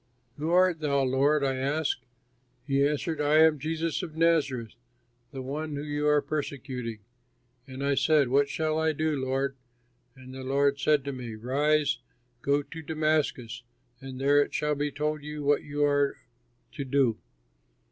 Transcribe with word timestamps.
'Who 0.39 0.49
art 0.49 0.79
thou, 0.79 1.03
Lord?' 1.03 1.43
I 1.43 1.57
asked. 1.57 2.05
He 2.65 2.83
answered, 2.83 3.21
'I 3.21 3.37
am 3.43 3.59
Jesus 3.59 4.01
of 4.01 4.17
Nazareth, 4.17 4.73
the 5.31 5.43
one 5.43 5.75
whom 5.75 5.85
you 5.85 6.07
are 6.07 6.23
persecuting.' 6.23 6.97
And 7.67 7.85
I 7.85 7.93
said, 7.93 8.29
'What 8.29 8.49
shall 8.49 8.79
I 8.79 8.93
do, 8.93 9.11
Lord?' 9.15 9.53
And 10.15 10.33
the 10.33 10.41
Lord 10.43 10.79
said 10.79 11.05
to 11.05 11.11
me, 11.13 11.35
'Rise, 11.35 11.99
and 12.39 12.43
go 12.43 12.63
to 12.63 12.81
Damascus, 12.81 13.61
and 14.01 14.19
there 14.19 14.41
it 14.41 14.55
shall 14.55 14.73
be 14.73 14.89
told 14.91 15.21
you 15.21 15.43
what 15.43 15.61
you 15.63 15.85
are 15.85 16.17
to 16.71 16.83
do.' 16.83 17.19